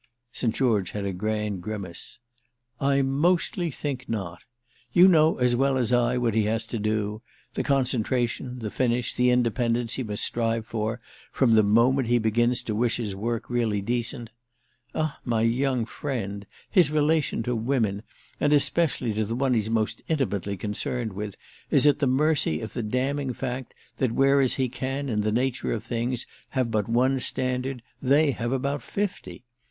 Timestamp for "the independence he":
9.13-10.03